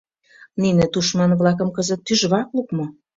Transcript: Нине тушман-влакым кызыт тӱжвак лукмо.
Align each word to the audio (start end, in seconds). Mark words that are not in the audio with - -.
Нине 0.61 0.85
тушман-влакым 0.93 1.69
кызыт 1.75 2.01
тӱжвак 2.07 2.47
лукмо. 2.55 2.85